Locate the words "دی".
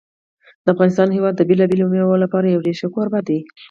3.27-3.39